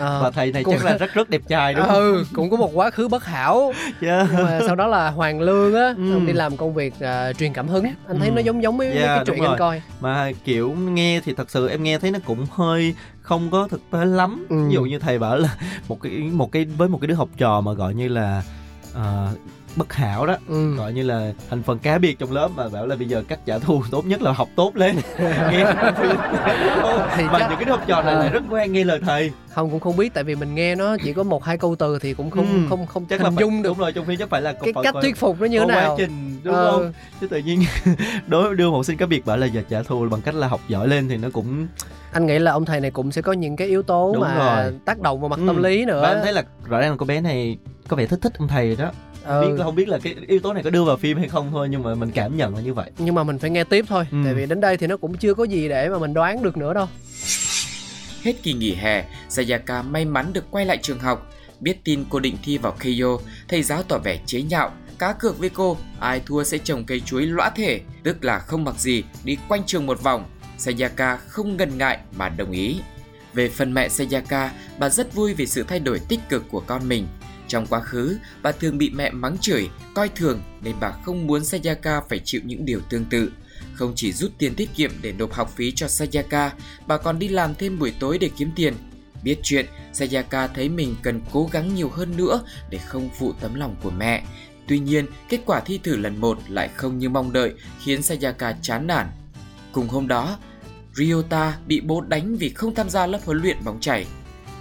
[0.00, 2.50] Ờ, và thầy này cũng- chắc là rất rất đẹp trai đúng không ừ cũng
[2.50, 4.28] có một quá khứ bất hảo yeah.
[4.32, 6.20] nhưng mà sau đó là hoàng lương á Ừ.
[6.26, 8.34] đi làm công việc à, truyền cảm hứng anh thấy Ừ.
[8.34, 11.68] nó giống giống với, Yeah, cái chuyện anh coi mà kiểu nghe thì thật sự
[11.68, 14.56] em nghe thấy nó cũng hơi không có thực tế lắm Ừ.
[14.68, 15.54] ví dụ như thầy bảo là
[15.88, 18.42] một cái một cái với một cái đứa học trò mà gọi như là
[18.94, 19.28] ờ,
[19.76, 20.74] bất hảo đó ừ.
[20.74, 23.38] gọi như là thành phần cá biệt trong lớp mà bảo là bây giờ cách
[23.46, 25.64] trả thù tốt nhất là học tốt lên nghe
[27.16, 28.20] Thì mà chắc- những cái học trò này Ờ.
[28.20, 30.96] lại rất ngoan nghe lời thầy không cũng không biết tại vì mình nghe nó
[31.04, 32.58] chỉ có một hai câu từ thì cũng không Ừ.
[32.68, 34.52] không không chắc là hình phải, dung được đúng rồi trong phim chắc phải là
[34.52, 36.92] cái phải- cách phải- thuyết phục nó như thế quá nào trình đúng Ờ, không
[37.20, 37.62] chứ tự nhiên
[38.26, 40.46] đối đưa một học sinh cá biệt bảo là giờ trả thù bằng cách là
[40.48, 41.66] học giỏi lên thì nó cũng
[42.12, 44.62] anh nghĩ là ông thầy này cũng sẽ có những cái yếu tố Đúng mà
[44.62, 44.72] rồi.
[44.84, 45.44] tác động vào mặt Ừ.
[45.46, 48.06] tâm lý nữa và em thấy là rõ ràng là cô bé này có vẻ
[48.06, 48.90] thích thích ông thầy đó
[49.24, 49.40] Ừ.
[49.48, 51.48] biết là không biết là cái yếu tố này có đưa vào phim hay không
[51.52, 53.84] thôi nhưng mà mình cảm nhận là như vậy nhưng mà mình phải nghe tiếp
[53.88, 54.16] thôi Ừ.
[54.24, 56.56] tại vì đến đây thì nó cũng chưa có gì để mà mình đoán được
[56.56, 56.86] nữa đâu
[58.22, 61.32] Hết kỳ nghỉ hè, Sayaka may mắn được quay lại trường học.
[61.60, 65.38] Biết tin cô định thi vào Keio, thầy giáo tỏ vẻ chế nhạo, cá cược
[65.38, 69.04] với cô, ai thua sẽ trồng cây chuối lõa thể, tức là không mặc gì,
[69.24, 70.24] đi quanh trường một vòng.
[70.58, 72.80] Sayaka không ngần ngại mà đồng ý.
[73.34, 76.88] Về phần mẹ Sayaka, bà rất vui vì sự thay đổi tích cực của con
[76.88, 77.06] mình.
[77.50, 81.44] Trong quá khứ, bà thường bị mẹ mắng chửi, coi thường nên bà không muốn
[81.44, 83.32] Sayaka phải chịu những điều tương tự.
[83.74, 86.52] Không chỉ rút tiền tiết kiệm để nộp học phí cho Sayaka,
[86.86, 88.74] bà còn đi làm thêm buổi tối để kiếm tiền.
[89.22, 93.54] Biết chuyện, Sayaka thấy mình cần cố gắng nhiều hơn nữa để không phụ tấm
[93.54, 94.24] lòng của mẹ.
[94.66, 98.52] Tuy nhiên, kết quả thi thử lần một lại không như mong đợi, khiến Sayaka
[98.62, 99.06] chán nản.
[99.72, 100.38] Cùng hôm đó,
[100.94, 104.06] Ryota bị bố đánh vì không tham gia lớp huấn luyện bóng chảy.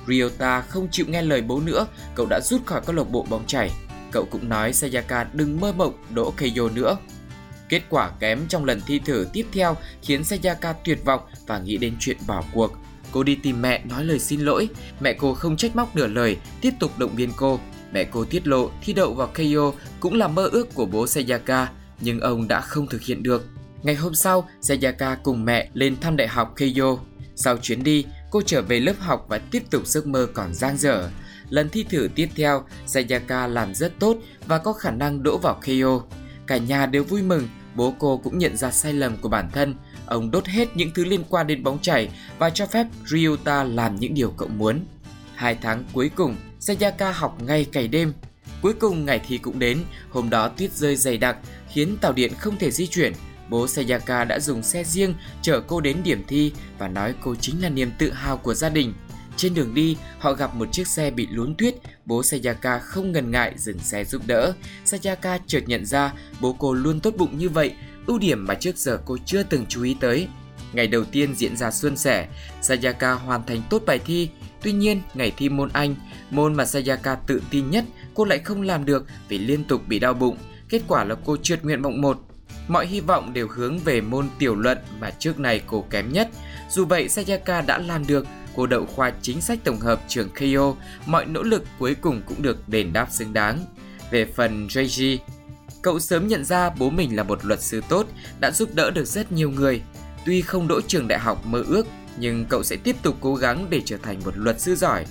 [0.10, 3.48] Ryota không chịu nghe lời bố nữa, cậu đã rút khỏi câu lạc bộ bóng
[3.48, 3.72] chảy.
[4.12, 6.98] Cậu cũng nói Sayaka đừng mơ mộng đỗ Keio nữa.
[7.70, 11.78] Kết quả kém trong lần thi thử tiếp theo khiến Sayaka tuyệt vọng và nghĩ
[11.78, 12.72] đến chuyện bỏ cuộc.
[13.12, 14.70] Cô đi tìm mẹ nói lời xin lỗi,
[15.00, 17.60] mẹ cô không trách móc nửa lời, tiếp tục động viên cô.
[17.94, 21.70] Mẹ cô tiết lộ thi đậu vào Keio cũng là mơ ước của bố Sayaka,
[22.02, 23.48] nhưng ông đã không thực hiện được.
[23.84, 26.98] Ngày hôm sau, Sayaka cùng mẹ lên thăm đại học Keio.
[27.36, 30.78] Sau chuyến đi, cô trở về lớp học và tiếp tục giấc mơ còn dang
[30.78, 31.10] dở.
[31.50, 35.62] Lần thi thử tiếp theo, Sayaka làm rất tốt và có khả năng đỗ vào
[35.66, 36.02] KO.
[36.48, 39.76] Cả nhà đều vui mừng, bố cô cũng nhận ra sai lầm của bản thân.
[40.06, 43.96] Ông đốt hết những thứ liên quan đến bóng chảy và cho phép Ryuta làm
[43.96, 44.86] những điều cậu muốn.
[45.36, 48.14] Hai tháng cuối cùng, Sayaka học ngay cày đêm.
[48.62, 51.38] Cuối cùng ngày thi cũng đến, hôm đó tuyết rơi dày đặc
[51.70, 53.14] khiến tàu điện không thể di chuyển.
[53.50, 57.62] Bố Sayaka đã dùng xe riêng chở cô đến điểm thi và nói cô chính
[57.62, 58.94] là niềm tự hào của gia đình.
[59.38, 63.32] Trên đường đi, họ gặp một chiếc xe bị lún tuyết, bố Sayaka không ngần
[63.32, 64.54] ngại dừng xe giúp đỡ.
[64.86, 67.74] Sayaka chợt nhận ra bố cô luôn tốt bụng như vậy,
[68.06, 70.28] ưu điểm mà trước giờ cô chưa từng chú ý tới.
[70.74, 72.28] Ngày đầu tiên diễn ra suôn sẻ,
[72.62, 74.30] Sayaka hoàn thành tốt bài thi.
[74.62, 75.96] Tuy nhiên, ngày thi môn Anh,
[76.30, 80.00] môn mà Sayaka tự tin nhất, cô lại không làm được vì liên tục bị
[80.00, 80.38] đau bụng.
[80.70, 82.29] Kết quả là cô trượt nguyện vọng 1.
[82.70, 86.30] Mọi hy vọng đều hướng về môn tiểu luận mà trước này cô kém nhất.
[86.70, 88.26] Dù vậy, Sayaka đã làm được.
[88.56, 92.42] Cô đậu khoa chính sách tổng hợp trường Keio, mọi nỗ lực cuối cùng cũng
[92.42, 93.66] được đền đáp xứng đáng.
[94.12, 95.18] Về phần Reiji,
[95.82, 98.08] cậu sớm nhận ra bố mình là một luật sư tốt,
[98.40, 99.82] đã giúp đỡ được rất nhiều người.
[100.26, 103.68] Tuy không đỗ trường đại học mơ ước, nhưng cậu sẽ tiếp tục cố gắng
[103.70, 105.06] để trở thành một luật sư giỏi.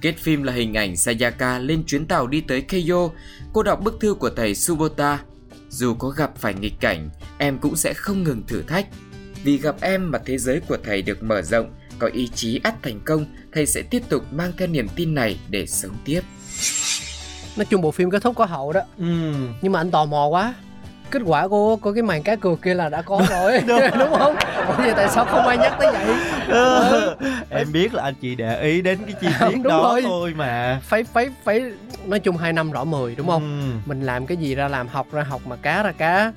[0.00, 3.10] Kết phim là hình ảnh Sayaka lên chuyến tàu đi tới Keio,
[3.52, 5.18] cô đọc bức thư của thầy Subota.
[5.70, 8.86] Dù có gặp phải nghịch cảnh, em cũng sẽ không ngừng thử thách.
[9.44, 12.74] Vì gặp em mà thế giới của thầy được mở rộng, có ý chí ắt
[12.82, 16.20] thành công, thầy sẽ tiếp tục mang theo niềm tin này để sống tiếp.
[17.56, 19.32] nói chung bộ phim kết thúc có hậu đó ừ.
[19.62, 20.54] nhưng mà anh tò mò quá
[21.10, 23.52] kết quả của của cái màn cá cược kia là đã có rồi
[23.98, 24.36] đúng không?
[24.66, 26.16] Ủa vậy tại sao không ai nhắc tới vậy?
[26.48, 27.14] Ừ.
[27.50, 30.02] em biết là anh chị để ý đến cái chi tiết Đúng đó rồi.
[30.02, 30.80] thôi mà.
[30.82, 31.62] Phải phải phải
[32.06, 33.42] nói chung hai năm rõ mười đúng không?
[33.42, 33.88] Ừ.
[33.88, 36.32] mình làm cái gì ra làm học ra học mà cá ra cá.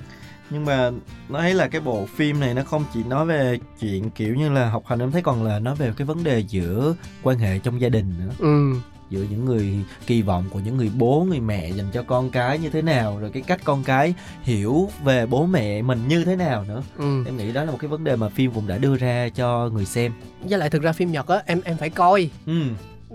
[0.50, 0.90] Nhưng mà
[1.28, 4.48] nó thấy là cái bộ phim này nó không chỉ nói về chuyện kiểu như
[4.52, 7.58] là học hành em thấy còn là nói về cái vấn đề giữa quan hệ
[7.58, 8.32] trong gia đình nữa.
[8.38, 8.74] Ừ
[9.10, 9.74] giữa những người
[10.06, 13.18] kỳ vọng của những người bố người mẹ dành cho con cái như thế nào
[13.18, 16.82] rồi cái cách con cái hiểu về bố mẹ mình như thế nào nữa.
[16.98, 17.22] Ừ.
[17.26, 19.68] Em nghĩ đó là một cái vấn đề mà phim cũng đã đưa ra cho
[19.72, 20.12] người xem.
[20.42, 22.30] Với lại thực ra phim nhật á em em phải coi.
[22.46, 22.62] Ừ.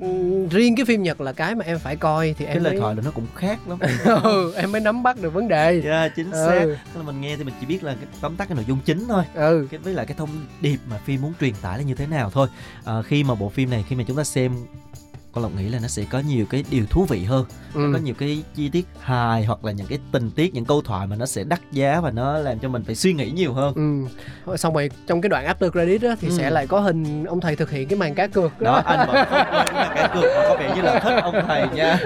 [0.02, 2.74] Ừ, riêng cái phim nhật là cái mà em phải coi thì cái em lời
[2.74, 3.80] mới thoại là nó cũng khác lắm.
[4.24, 5.82] Ừ, em mới nắm bắt được vấn đề.
[5.86, 6.46] Yeah, chính Ừ.
[6.48, 6.66] xác.
[6.98, 9.06] Là mình nghe thì mình chỉ biết là cái tóm tắt cái nội dung chính
[9.08, 9.24] thôi.
[9.34, 9.68] Ừ.
[9.72, 10.30] Cái với lại cái thông
[10.62, 12.48] điệp mà phim muốn truyền tải là như thế nào thôi.
[12.86, 14.52] À, khi mà bộ phim này khi mà chúng ta xem
[15.40, 17.46] con lộc nghĩ là nó sẽ có nhiều cái điều thú vị hơn.
[17.74, 17.80] Ừ.
[17.80, 20.82] nó có nhiều cái chi tiết hài hoặc là những cái tình tiết những câu
[20.82, 23.54] thoại mà nó sẽ đắt giá và nó làm cho mình phải suy nghĩ nhiều
[23.54, 23.74] hơn.
[24.46, 24.58] Ừ.
[24.58, 26.34] Xong rồi trong cái đoạn after credit á, thì Ừ.
[26.38, 28.82] sẽ lại có hình ông thầy thực hiện cái màn cá cược đó.
[28.86, 31.68] Anh vẫn không quên là cái cược mà có vẻ như là thích ông thầy
[31.76, 32.00] nha.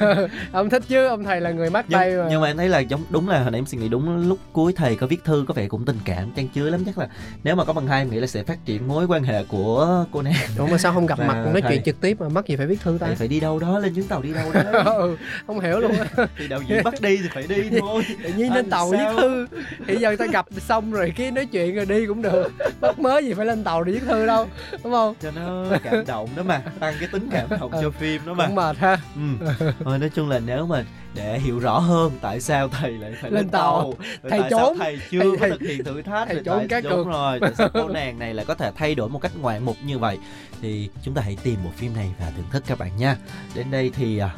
[0.52, 2.26] Ông thích chứ ông thầy là người mắc tay nhưng, mà.
[2.30, 4.38] nhưng mà em thấy là giống đúng là hồi nãy em suy nghĩ đúng lúc
[4.52, 7.08] cuối thầy có viết thư có vẻ cũng tình cảm chan chứa lắm chắc là
[7.44, 10.04] nếu mà có bằng hai em nghĩ là sẽ phát triển mối quan hệ của
[10.12, 10.34] cô nàng.
[10.58, 12.56] Đúng mà sao không gặp Và mặt nói thầy- chuyện trực tiếp mà mắc gì
[12.56, 13.06] phải viết thư ta?
[13.18, 14.62] Phải đi đâu đó lên chuyến tàu đi đâu đó.
[14.96, 16.26] Ừ, không hiểu luôn á.
[16.38, 19.46] Thì đạo diễn bắt đi thì phải đi thôi tự nhiên lên tàu viết thư.
[19.86, 22.52] Thì giờ ta gặp xong rồi cái nói chuyện rồi đi cũng được.
[22.80, 24.48] Bất mới gì phải lên tàu để viết thư đâu
[24.84, 25.14] đúng không?
[25.22, 28.46] Cho nó cảm động đó mà tăng cái tính cảm động cho phim đó mà.
[28.46, 28.98] Cũng mệt ha.
[29.16, 29.46] Ừ.
[29.84, 30.84] thôi nói chung là nếu mà
[31.16, 33.80] để hiểu rõ hơn tại sao thầy lại phải Lên lên, tàu.
[33.82, 34.78] tàu, Thầy tại sao trốn.
[34.78, 36.28] thầy chưa Thầy- có thực hiện thử thách?
[36.28, 37.06] thầy trốn tại- cá đúng cược.
[37.06, 39.76] rồi tại sao cô nàng này lại có thể thay đổi một cách ngoạn mục
[39.84, 40.18] như vậy?
[40.62, 43.16] Thì chúng ta hãy tìm bộ phim này và thưởng thức các bạn nha.
[43.54, 44.30] Đến đây thì à,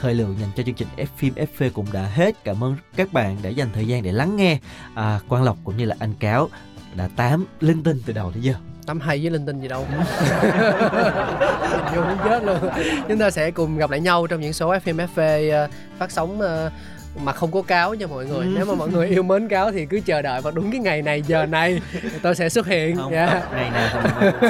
[0.00, 2.44] thời lượng dành cho chương trình F phim FV cũng đã hết.
[2.44, 4.58] Cảm ơn các bạn đã dành thời gian để lắng nghe.
[4.94, 6.48] À, Quang Lộc cũng như là anh Cáo
[6.96, 8.54] đã tám linh tinh từ đầu đến giờ
[8.86, 9.86] tắm hay với linh tinh gì đâu
[11.94, 12.58] vô muốn chết luôn
[13.08, 15.68] chúng ta sẽ cùng gặp lại nhau trong những số FM FV ờ,
[15.98, 16.70] phát sóng ờ,
[17.24, 18.52] mà không có cáo nha mọi người Ừ.
[18.56, 21.02] nếu mà mọi người yêu mến cáo thì cứ chờ đợi vào đúng cái ngày
[21.02, 21.80] này giờ này
[22.22, 23.42] tôi sẽ xuất hiện không dạ.
[23.54, 24.48] ngày nào thì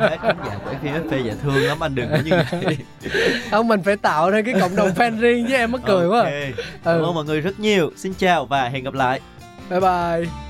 [0.00, 2.30] hết khán giả của F FV dạ thương lắm anh đừng có như
[2.62, 2.76] vậy
[3.50, 6.18] không mình phải tạo ra cái cộng đồng fan riêng với em mắc cười quá
[6.20, 6.28] Ok.
[6.84, 7.04] cảm Ừ.
[7.04, 9.20] ơn mọi người rất nhiều xin chào và hẹn gặp lại
[9.70, 10.49] bye bye